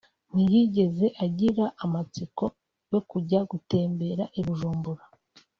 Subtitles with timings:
[0.33, 2.43] ntiyigeze agira amatsiko
[2.91, 5.03] yo kujya gutemberera I Bujumbura